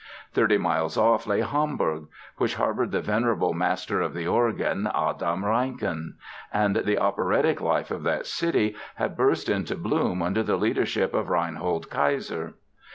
Thirty 0.33 0.57
miles 0.57 0.97
off 0.97 1.27
lay 1.27 1.41
Hamburg, 1.41 2.07
which 2.37 2.55
harbored 2.55 2.89
the 2.91 3.01
venerable 3.01 3.53
master 3.53 4.01
of 4.01 4.15
the 4.15 4.25
organ, 4.27 4.89
Adam 4.95 5.43
Reinken; 5.43 6.15
and 6.51 6.75
the 6.77 6.97
operatic 6.97 7.61
life 7.61 7.91
of 7.91 8.01
that 8.01 8.25
city 8.25 8.75
had 8.95 9.15
burst 9.15 9.47
into 9.47 9.75
bloom 9.75 10.23
under 10.23 10.41
the 10.41 10.57
leadership 10.57 11.13
of 11.13 11.29
Reinhard 11.29 11.91
Keiser. 11.91 12.55